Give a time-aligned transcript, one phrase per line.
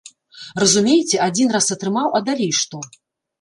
[0.61, 2.83] Разумееце, адзін раз атрымаў, а далей што?